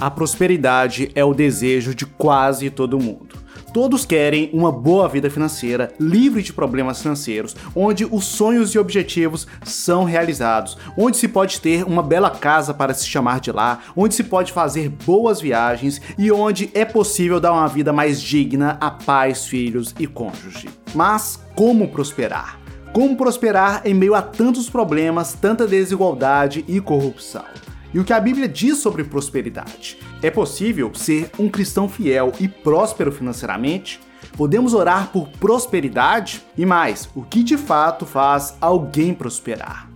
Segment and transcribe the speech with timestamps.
[0.00, 3.36] A prosperidade é o desejo de quase todo mundo.
[3.74, 9.48] Todos querem uma boa vida financeira, livre de problemas financeiros, onde os sonhos e objetivos
[9.64, 14.14] são realizados, onde se pode ter uma bela casa para se chamar de lá, onde
[14.14, 18.92] se pode fazer boas viagens e onde é possível dar uma vida mais digna a
[18.92, 20.68] pais, filhos e cônjuge.
[20.94, 22.60] Mas como prosperar?
[22.92, 27.44] Como prosperar em meio a tantos problemas, tanta desigualdade e corrupção?
[27.92, 29.98] E o que a Bíblia diz sobre prosperidade?
[30.22, 33.98] É possível ser um cristão fiel e próspero financeiramente?
[34.36, 36.42] Podemos orar por prosperidade?
[36.56, 39.88] E mais, o que de fato faz alguém prosperar?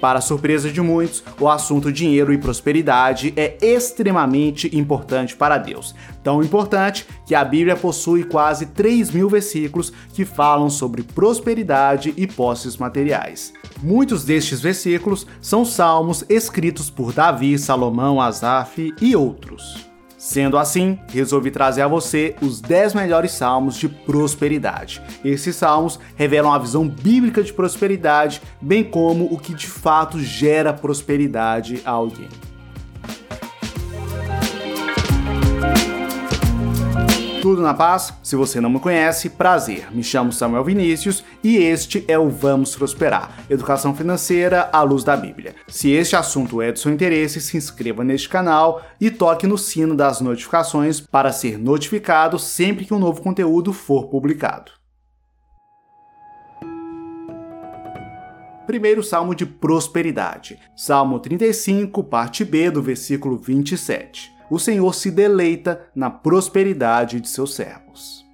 [0.00, 5.94] Para a surpresa de muitos, o assunto dinheiro e prosperidade é extremamente importante para Deus.
[6.22, 12.26] Tão importante que a Bíblia possui quase 3 mil versículos que falam sobre prosperidade e
[12.26, 13.52] posses materiais.
[13.82, 19.95] Muitos destes versículos são salmos escritos por Davi, Salomão, Asaf e outros.
[20.18, 25.02] Sendo assim, resolvi trazer a você os 10 melhores salmos de prosperidade.
[25.24, 30.72] Esses salmos revelam a visão bíblica de prosperidade, bem como o que de fato gera
[30.72, 32.28] prosperidade a alguém.
[37.46, 38.12] Tudo na paz?
[38.24, 39.86] Se você não me conhece, prazer.
[39.94, 45.16] Me chamo Samuel Vinícius e este é o Vamos Prosperar, educação financeira à luz da
[45.16, 45.54] Bíblia.
[45.68, 49.94] Se este assunto é de seu interesse, se inscreva neste canal e toque no sino
[49.94, 54.72] das notificações para ser notificado sempre que um novo conteúdo for publicado.
[58.66, 65.88] Primeiro salmo de prosperidade, Salmo 35, parte B, do versículo 27 o Senhor se deleita
[65.94, 68.24] na prosperidade de seus servos.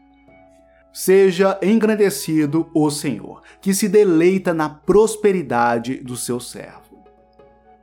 [0.92, 6.83] Seja engrandecido o Senhor, que se deleita na prosperidade do seu servo.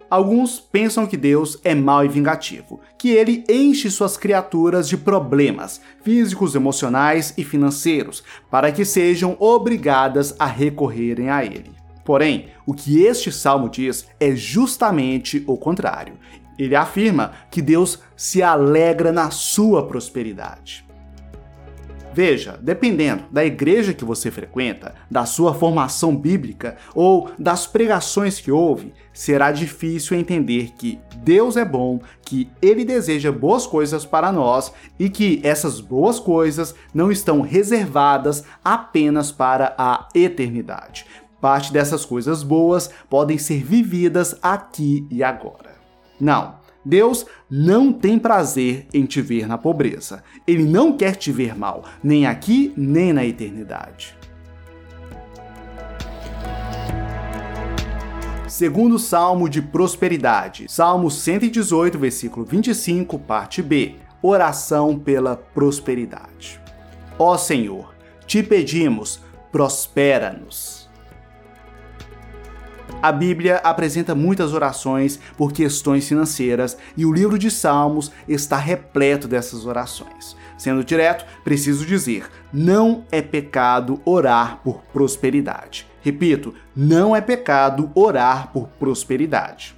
[0.10, 5.80] Alguns pensam que Deus é mau e vingativo, que ele enche suas criaturas de problemas
[6.04, 11.72] físicos, emocionais e financeiros, para que sejam obrigadas a recorrerem a ele.
[12.04, 16.16] Porém, o que este salmo diz é justamente o contrário.
[16.60, 20.86] Ele afirma que Deus se alegra na sua prosperidade.
[22.12, 28.52] Veja, dependendo da igreja que você frequenta, da sua formação bíblica ou das pregações que
[28.52, 34.74] ouve, será difícil entender que Deus é bom, que Ele deseja boas coisas para nós
[34.98, 41.06] e que essas boas coisas não estão reservadas apenas para a eternidade.
[41.40, 45.79] Parte dessas coisas boas podem ser vividas aqui e agora.
[46.20, 46.60] Não.
[46.84, 50.24] Deus não tem prazer em te ver na pobreza.
[50.48, 54.18] Ele não quer te ver mal, nem aqui, nem na eternidade.
[58.48, 63.96] Segundo Salmo de Prosperidade, Salmo 118, versículo 25, parte B.
[64.22, 66.60] Oração pela prosperidade.
[67.18, 67.94] Ó Senhor,
[68.26, 69.22] te pedimos,
[69.52, 70.79] prospera-nos.
[73.02, 79.28] A Bíblia apresenta muitas orações por questões financeiras e o livro de Salmos está repleto
[79.28, 80.36] dessas orações.
[80.58, 85.88] Sendo direto, preciso dizer: não é pecado orar por prosperidade.
[86.02, 89.76] Repito, não é pecado orar por prosperidade.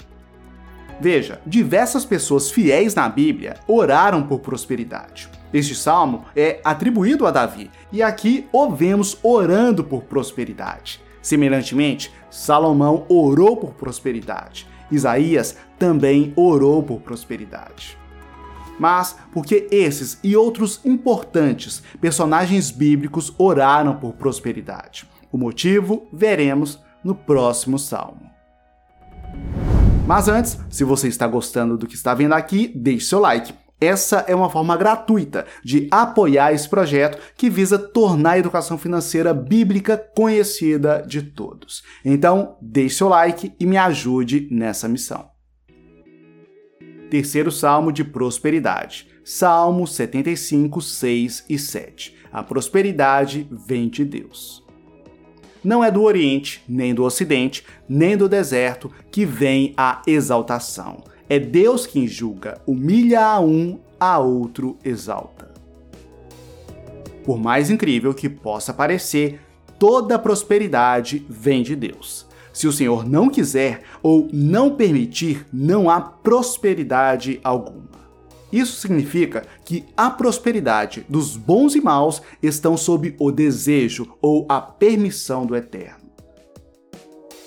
[1.00, 5.30] Veja, diversas pessoas fiéis na Bíblia oraram por prosperidade.
[5.54, 11.02] Este salmo é atribuído a Davi e aqui o vemos orando por prosperidade.
[11.22, 14.68] Semelhantemente, Salomão orou por prosperidade.
[14.92, 17.98] Isaías também orou por prosperidade.
[18.80, 25.08] Mas porque esses e outros importantes personagens bíblicos oraram por prosperidade?
[25.32, 28.32] O motivo veremos no próximo salmo.
[30.08, 33.54] Mas antes, se você está gostando do que está vendo aqui, deixe seu like.
[33.82, 39.34] Essa é uma forma gratuita de apoiar esse projeto que visa tornar a educação financeira
[39.34, 41.82] bíblica conhecida de todos.
[42.06, 45.32] Então, deixe seu like e me ajude nessa missão.
[47.10, 49.08] Terceiro salmo de prosperidade.
[49.26, 52.16] Salmo 75, 6 e 7.
[52.32, 54.64] A prosperidade vem de Deus.
[55.64, 61.40] Não é do Oriente, nem do Ocidente, nem do deserto que vem a exaltação é
[61.40, 65.50] Deus quem julga, humilha a um, a outro exalta.
[67.24, 69.40] Por mais incrível que possa parecer,
[69.80, 72.28] toda prosperidade vem de Deus.
[72.52, 78.02] Se o Senhor não quiser ou não permitir, não há prosperidade alguma.
[78.52, 84.60] Isso significa que a prosperidade dos bons e maus estão sob o desejo ou a
[84.60, 86.12] permissão do Eterno.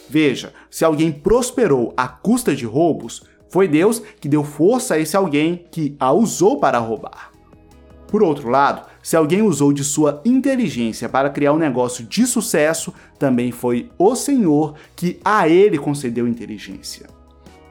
[0.08, 5.16] Veja, se alguém prosperou à custa de roubos, Foi Deus que deu força a esse
[5.16, 7.30] alguém que a usou para roubar.
[8.08, 12.92] Por outro lado, se alguém usou de sua inteligência para criar um negócio de sucesso,
[13.16, 17.06] também foi o Senhor que a ele concedeu inteligência.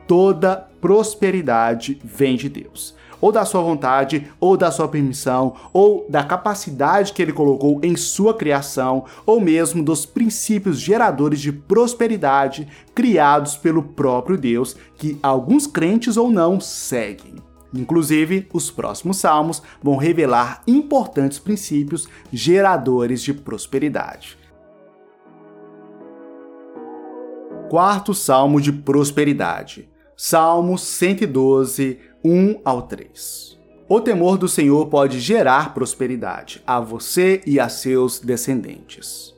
[0.08, 6.26] Toda prosperidade vem de Deus ou da sua vontade, ou da sua permissão, ou da
[6.26, 13.56] capacidade que ele colocou em sua criação, ou mesmo dos princípios geradores de prosperidade criados
[13.56, 17.36] pelo próprio Deus, que alguns crentes ou não seguem.
[17.74, 24.38] Inclusive, os próximos salmos vão revelar importantes princípios geradores de prosperidade.
[27.70, 29.88] Quarto salmo de prosperidade.
[30.16, 33.60] Salmo 112, 1 ao 3.
[33.90, 39.36] O temor do Senhor pode gerar prosperidade a você e a seus descendentes.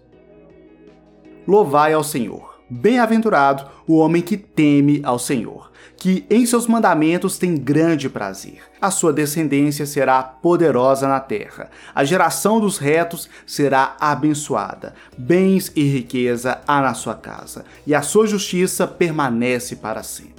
[1.48, 2.54] Louvai ao Senhor.
[2.70, 8.60] Bem-aventurado o homem que teme ao Senhor, que em seus mandamentos tem grande prazer.
[8.80, 11.72] A sua descendência será poderosa na terra.
[11.94, 14.94] A geração dos retos será abençoada.
[15.18, 20.35] Bens e riqueza há na sua casa, e a sua justiça permanece para sempre.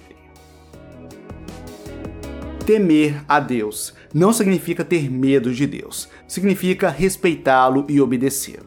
[2.66, 8.66] Temer a Deus não significa ter medo de Deus, significa respeitá-lo e obedecê-lo.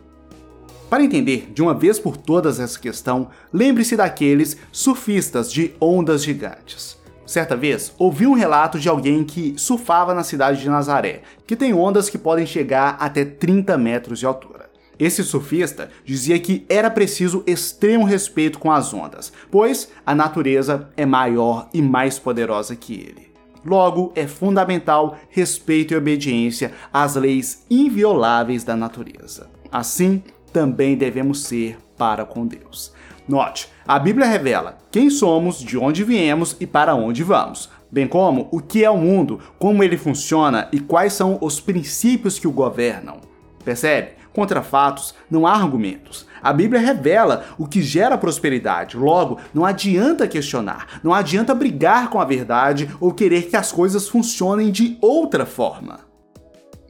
[0.90, 6.98] Para entender de uma vez por todas essa questão, lembre-se daqueles surfistas de ondas gigantes.
[7.26, 11.74] Certa vez, ouvi um relato de alguém que surfava na cidade de Nazaré, que tem
[11.74, 14.70] ondas que podem chegar até 30 metros de altura.
[14.98, 21.06] Esse surfista dizia que era preciso extremo respeito com as ondas, pois a natureza é
[21.06, 23.29] maior e mais poderosa que ele.
[23.66, 29.50] Logo, é fundamental respeito e obediência às leis invioláveis da natureza.
[29.72, 32.94] Assim, também devemos ser para com Deus.
[33.28, 38.48] Note, a Bíblia revela quem somos, de onde viemos e para onde vamos, bem como
[38.52, 42.52] o que é o mundo, como ele funciona e quais são os princípios que o
[42.52, 43.18] governam.
[43.64, 44.19] Percebe?
[44.40, 46.26] Contra fatos não há argumentos.
[46.42, 48.96] A Bíblia revela o que gera prosperidade.
[48.96, 54.08] Logo, não adianta questionar, não adianta brigar com a verdade ou querer que as coisas
[54.08, 56.00] funcionem de outra forma.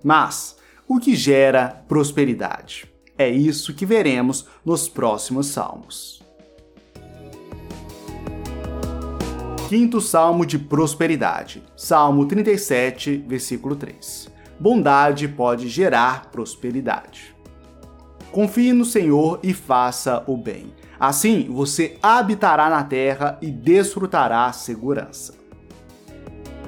[0.03, 0.57] Mas
[0.87, 2.85] o que gera prosperidade?
[3.17, 6.23] É isso que veremos nos próximos salmos.
[9.67, 14.29] Quinto salmo de prosperidade, Salmo 37, versículo 3.
[14.59, 17.38] Bondade pode gerar prosperidade.
[18.31, 20.73] Confie no Senhor e faça o bem.
[20.99, 25.33] Assim você habitará na terra e desfrutará segurança.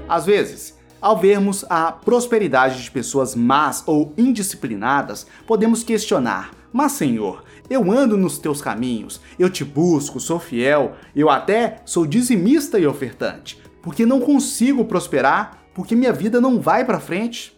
[0.08, 7.44] Às vezes, ao vermos a prosperidade de pessoas más ou indisciplinadas, podemos questionar: Mas, Senhor,
[7.69, 12.86] eu ando nos teus caminhos, eu te busco, sou fiel, eu até sou dizimista e
[12.86, 17.57] ofertante, porque não consigo prosperar, porque minha vida não vai para frente.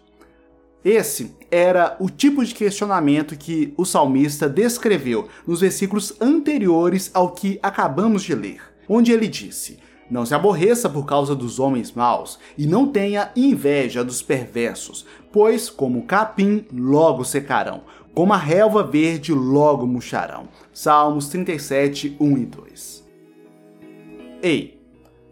[0.84, 7.58] Esse era o tipo de questionamento que o salmista descreveu nos versículos anteriores ao que
[7.64, 9.80] acabamos de ler, onde ele disse:
[10.12, 15.70] Não se aborreça por causa dos homens maus, e não tenha inveja dos perversos, pois,
[15.70, 17.84] como capim, logo secarão,
[18.14, 20.50] como a relva verde, logo murcharão.
[20.74, 23.04] Salmos 37, 1 e 2.
[24.42, 24.84] Ei,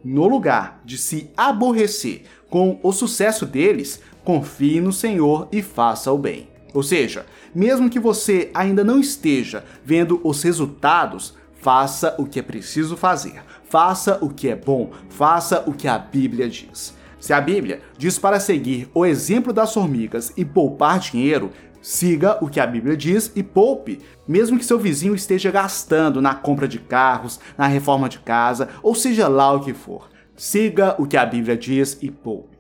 [0.03, 6.17] no lugar de se aborrecer com o sucesso deles, confie no Senhor e faça o
[6.17, 6.48] bem.
[6.74, 12.43] Ou seja, mesmo que você ainda não esteja vendo os resultados, faça o que é
[12.43, 13.41] preciso fazer.
[13.69, 16.95] Faça o que é bom, faça o que a Bíblia diz.
[17.19, 22.50] Se a Bíblia diz para seguir o exemplo das formigas e poupar dinheiro, siga o
[22.50, 26.79] que a Bíblia diz e poupe, mesmo que seu vizinho esteja gastando na compra de
[26.79, 30.10] carros, na reforma de casa, ou seja lá o que for.
[30.36, 32.50] Siga o que a Bíblia diz e poupe.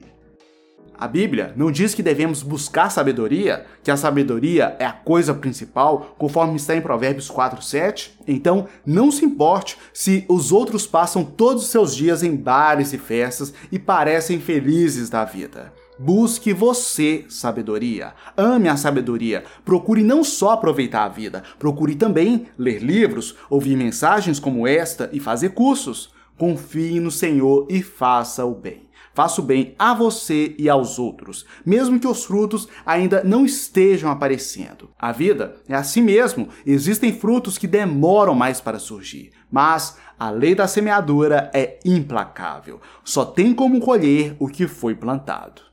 [1.01, 6.13] A Bíblia não diz que devemos buscar sabedoria, que a sabedoria é a coisa principal,
[6.15, 8.11] conforme está em Provérbios 4:7?
[8.27, 12.99] Então, não se importe se os outros passam todos os seus dias em bares e
[12.99, 15.73] festas e parecem felizes da vida.
[15.97, 18.13] Busque você sabedoria.
[18.37, 19.43] Ame a sabedoria.
[19.65, 25.19] Procure não só aproveitar a vida, procure também ler livros, ouvir mensagens como esta e
[25.19, 26.13] fazer cursos.
[26.37, 28.90] Confie no Senhor e faça o bem.
[29.13, 34.09] Faça o bem a você e aos outros, mesmo que os frutos ainda não estejam
[34.09, 34.89] aparecendo.
[34.97, 40.55] A vida é assim mesmo, existem frutos que demoram mais para surgir, mas a lei
[40.55, 42.79] da semeadura é implacável.
[43.03, 45.71] Só tem como colher o que foi plantado.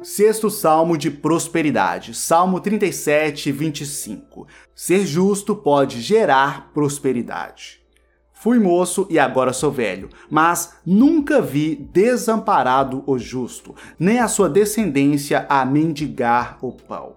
[0.00, 4.46] Sexto salmo de prosperidade, Salmo 37, 25.
[4.72, 7.77] Ser justo pode gerar prosperidade.
[8.40, 14.48] Fui moço e agora sou velho, mas nunca vi desamparado o justo, nem a sua
[14.48, 17.16] descendência a mendigar o pão.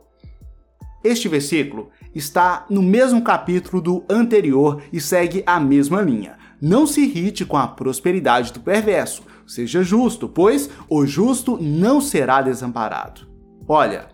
[1.03, 6.39] Este versículo está no mesmo capítulo do anterior e segue a mesma linha.
[6.59, 12.41] Não se irrite com a prosperidade do perverso, seja justo, pois o justo não será
[12.41, 13.27] desamparado.
[13.67, 14.07] Olha,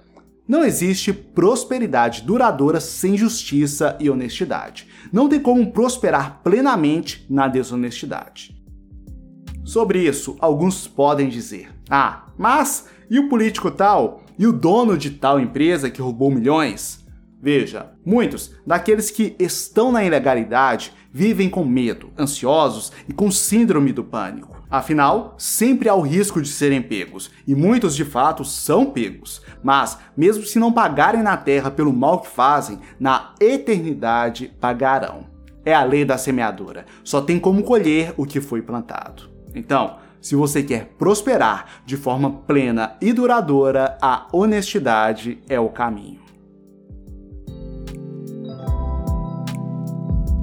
[0.48, 4.88] não existe prosperidade duradoura sem justiça e honestidade.
[5.12, 8.56] Não tem como prosperar plenamente na desonestidade.
[9.66, 14.24] Sobre isso, alguns podem dizer: Ah, mas e o político tal?
[14.39, 17.06] E o dono de tal empresa que roubou milhões?
[17.41, 24.03] Veja, muitos daqueles que estão na ilegalidade vivem com medo, ansiosos e com síndrome do
[24.03, 24.58] pânico.
[24.70, 29.41] Afinal, sempre há o risco de serem pegos, e muitos de fato são pegos.
[29.63, 35.25] Mas, mesmo se não pagarem na terra pelo mal que fazem, na eternidade pagarão.
[35.63, 36.86] É a lei da semeadura.
[37.03, 39.29] Só tem como colher o que foi plantado.
[39.56, 46.26] Então, se você quer prosperar de forma plena e duradoura, a honestidade é o caminho.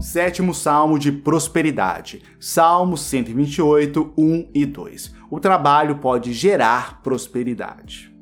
[0.05, 5.15] Sétimo salmo de prosperidade, Salmo 128, 1 e 2.
[5.31, 8.15] O trabalho pode gerar prosperidade.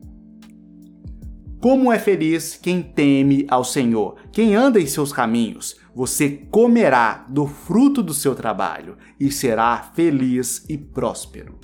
[1.60, 5.76] Como é feliz quem teme ao Senhor, quem anda em seus caminhos.
[5.94, 11.58] Você comerá do fruto do seu trabalho e será feliz e próspero.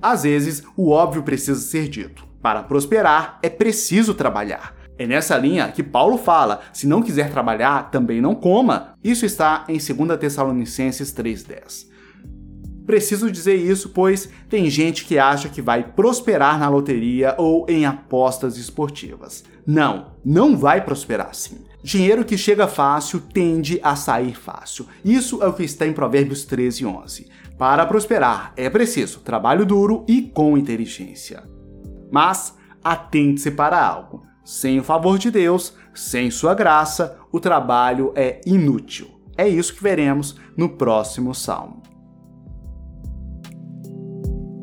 [0.00, 2.26] Às vezes, o óbvio precisa ser dito.
[2.42, 4.83] Para prosperar, é preciso trabalhar.
[4.98, 8.94] É nessa linha que Paulo fala: se não quiser trabalhar, também não coma.
[9.02, 11.92] Isso está em 2 Tessalonicenses 3,10.
[12.86, 17.86] Preciso dizer isso, pois tem gente que acha que vai prosperar na loteria ou em
[17.86, 19.42] apostas esportivas.
[19.66, 21.64] Não, não vai prosperar assim.
[21.82, 24.86] Dinheiro que chega fácil tende a sair fácil.
[25.04, 27.28] Isso é o que está em Provérbios 13, 11.
[27.58, 31.42] Para prosperar é preciso trabalho duro e com inteligência.
[32.12, 34.26] Mas atente-se para algo.
[34.44, 39.08] Sem o favor de Deus, sem sua graça, o trabalho é inútil.
[39.38, 41.82] É isso que veremos no próximo salmo.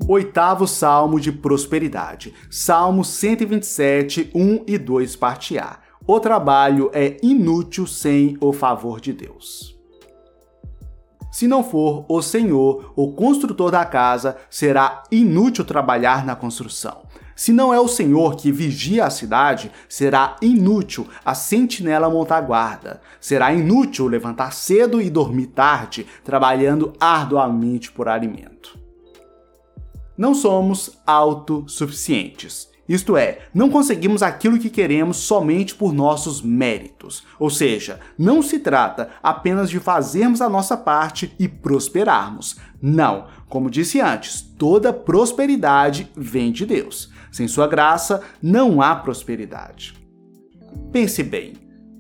[0.08, 5.80] Oitavo salmo de prosperidade, Salmo 127, 1 e 2, parte A.
[6.06, 9.80] O trabalho é inútil sem o favor de Deus.
[11.32, 17.04] Se não for o Senhor, o construtor da casa, será inútil trabalhar na construção.
[17.36, 23.02] Se não é o Senhor que vigia a cidade, será inútil a sentinela montar guarda.
[23.20, 28.80] Será inútil levantar cedo e dormir tarde, trabalhando arduamente por alimento.
[30.18, 32.70] Não somos autossuficientes.
[32.88, 37.24] Isto é, não conseguimos aquilo que queremos somente por nossos méritos.
[37.40, 42.58] Ou seja, não se trata apenas de fazermos a nossa parte e prosperarmos.
[42.82, 47.11] Não, como disse antes, toda prosperidade vem de Deus.
[47.32, 49.94] Sem sua graça, não há prosperidade.
[50.92, 51.54] Pense bem: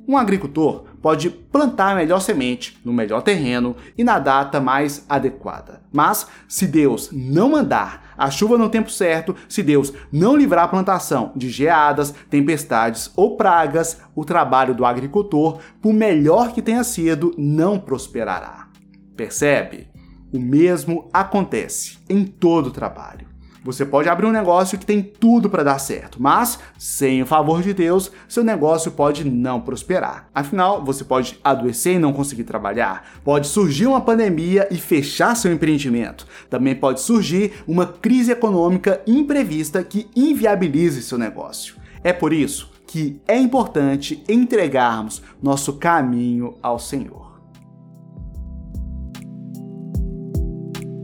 [0.07, 5.81] um agricultor pode plantar a melhor semente no melhor terreno e na data mais adequada.
[5.91, 10.67] Mas se Deus não mandar a chuva no tempo certo, se Deus não livrar a
[10.67, 17.33] plantação de geadas, tempestades ou pragas, o trabalho do agricultor, por melhor que tenha sido,
[17.37, 18.67] não prosperará.
[19.15, 19.89] Percebe?
[20.33, 23.30] O mesmo acontece em todo trabalho.
[23.63, 27.61] Você pode abrir um negócio que tem tudo para dar certo, mas sem o favor
[27.61, 30.27] de Deus, seu negócio pode não prosperar.
[30.33, 35.53] Afinal, você pode adoecer e não conseguir trabalhar, pode surgir uma pandemia e fechar seu
[35.53, 36.25] empreendimento.
[36.49, 41.75] Também pode surgir uma crise econômica imprevista que inviabilize seu negócio.
[42.03, 47.30] É por isso que é importante entregarmos nosso caminho ao Senhor.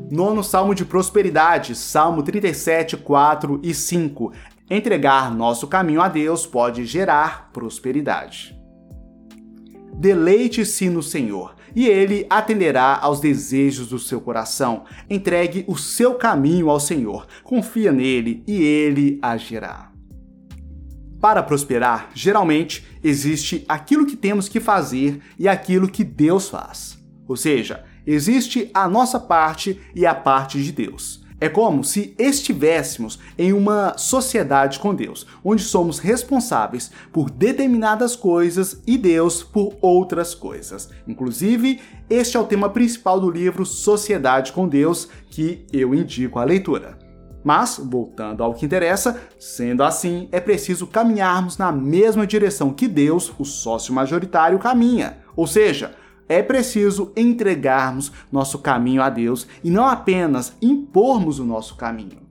[0.10, 4.32] Nono salmo de prosperidade, Salmo 37, 4 e 5.
[4.70, 8.58] Entregar nosso caminho a Deus pode gerar prosperidade.
[9.94, 14.86] Deleite-se no Senhor, e Ele atenderá aos desejos do seu coração.
[15.10, 19.92] Entregue o seu caminho ao Senhor, confia nele e Ele agirá.
[21.20, 26.98] Para prosperar, geralmente existe aquilo que temos que fazer e aquilo que Deus faz.
[27.28, 31.28] Ou seja, Existe a nossa parte e a parte de Deus.
[31.40, 38.82] É como se estivéssemos em uma sociedade com Deus, onde somos responsáveis por determinadas coisas
[38.88, 40.90] e Deus por outras coisas.
[41.08, 46.44] Inclusive, este é o tema principal do livro Sociedade com Deus, que eu indico a
[46.44, 46.98] leitura.
[47.44, 53.32] Mas, voltando ao que interessa, sendo assim, é preciso caminharmos na mesma direção que Deus,
[53.38, 55.20] o sócio majoritário, caminha.
[55.36, 55.94] Ou seja,
[56.30, 62.28] é preciso entregarmos nosso caminho a Deus e não apenas impormos o nosso caminho.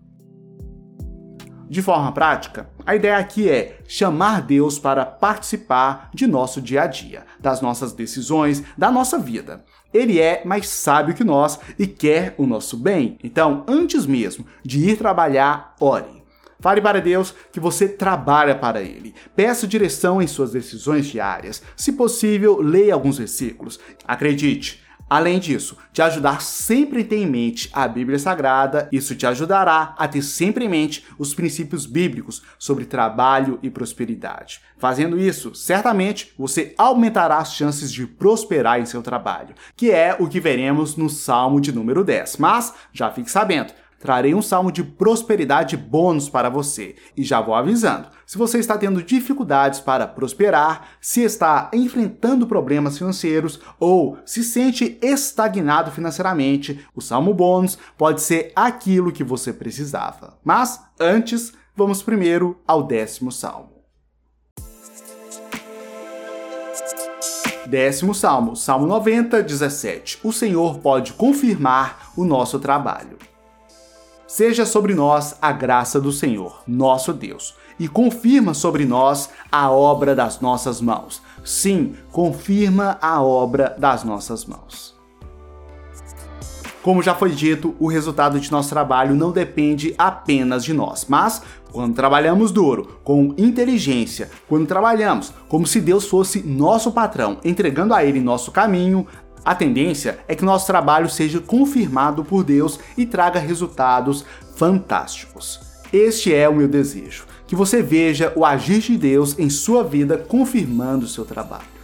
[1.69, 6.87] De forma prática, a ideia aqui é chamar Deus para participar de nosso dia a
[6.87, 9.65] dia, das nossas decisões, da nossa vida.
[9.93, 13.19] Ele é mais sábio que nós e quer o nosso bem.
[13.23, 16.23] Então, antes mesmo de ir trabalhar, ore.
[16.66, 19.14] Fale para Deus que você trabalha para Ele.
[19.37, 21.62] Peça direção em suas decisões diárias.
[21.76, 23.78] Se possível, leia alguns versículos.
[24.04, 29.94] Acredite, Além disso, te ajudar sempre ter em mente a Bíblia Sagrada, isso te ajudará
[29.96, 34.61] a ter sempre em mente os princípios bíblicos sobre trabalho e prosperidade.
[34.76, 40.26] Fazendo isso, certamente você aumentará as chances de prosperar em seu trabalho, que é o
[40.26, 42.38] que veremos no Salmo de número 10.
[42.38, 46.97] Mas já fique sabendo, trarei um salmo de prosperidade bônus para você.
[47.17, 52.99] E já vou avisando: se você está tendo dificuldades para prosperar, se está enfrentando problemas
[52.99, 60.38] financeiros ou se sente estagnado financeiramente, o salmo bônus pode ser aquilo que você precisava.
[60.45, 63.76] Mas antes, vamos primeiro ao décimo salmo.
[67.67, 70.21] Décimo salmo, Salmo 90, 17.
[70.23, 73.19] O Senhor pode confirmar o nosso trabalho.
[74.26, 80.16] Seja sobre nós a graça do Senhor, nosso Deus, e confirma sobre nós a obra
[80.16, 81.23] das nossas mãos.
[81.45, 84.97] Sim, confirma a obra das nossas mãos.
[86.83, 91.42] Como já foi dito, o resultado de nosso trabalho não depende apenas de nós, mas
[91.73, 98.04] quando trabalhamos duro, com inteligência, quando trabalhamos como se Deus fosse nosso patrão, entregando a
[98.04, 99.06] Ele nosso caminho,
[99.47, 104.25] a tendência é que nosso trabalho seja confirmado por Deus e traga resultados
[104.57, 105.61] fantásticos.
[105.93, 110.19] Este é o meu desejo, que você veja o agir de Deus em sua vida
[110.19, 111.76] confirmando o seu trabalho.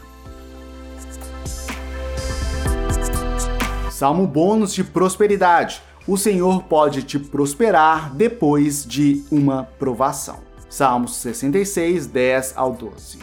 [3.92, 5.80] Salmo bônus de prosperidade.
[6.04, 10.40] O Senhor pode te prosperar depois de uma provação.
[10.68, 13.18] Salmos 66, 10 ao 12.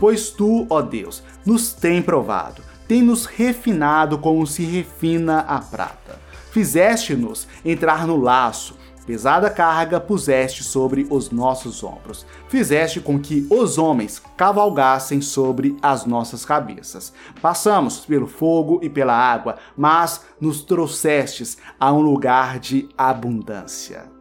[0.00, 6.20] Pois tu, ó Deus, nos tem provado, tem nos refinado como se refina a prata.
[6.50, 12.26] Fizeste-nos entrar no laço, pesada carga puseste sobre os nossos ombros.
[12.50, 17.14] Fizeste com que os homens cavalgassem sobre as nossas cabeças.
[17.40, 24.12] Passamos pelo fogo e pela água, mas nos trouxestes a um lugar de abundância.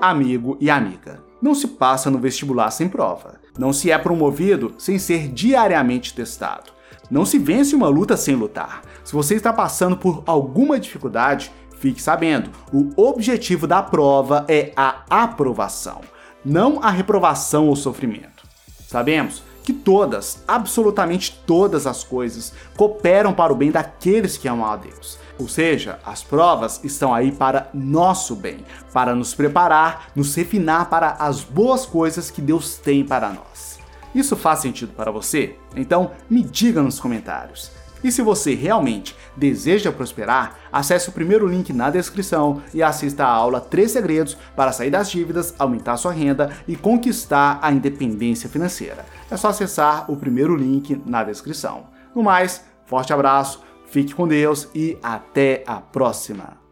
[0.00, 3.34] Amigo e amiga, não se passa no vestibular sem prova.
[3.58, 6.72] Não se é promovido sem ser diariamente testado.
[7.10, 8.82] Não se vence uma luta sem lutar.
[9.04, 15.04] Se você está passando por alguma dificuldade, fique sabendo: o objetivo da prova é a
[15.08, 16.00] aprovação,
[16.44, 18.46] não a reprovação ou sofrimento.
[18.86, 24.74] Sabemos que todas, absolutamente todas as coisas cooperam para o bem daqueles que amam a
[24.76, 25.18] Deus.
[25.38, 31.10] Ou seja, as provas estão aí para nosso bem, para nos preparar, nos refinar para
[31.18, 33.78] as boas coisas que Deus tem para nós.
[34.14, 35.56] Isso faz sentido para você?
[35.76, 37.70] Então me diga nos comentários.
[38.02, 43.30] E se você realmente deseja prosperar, acesse o primeiro link na descrição e assista a
[43.30, 49.04] aula 3 segredos para sair das dívidas, aumentar sua renda e conquistar a independência financeira.
[49.30, 51.86] É só acessar o primeiro link na descrição.
[52.14, 56.67] No mais, forte abraço, fique com Deus e até a próxima!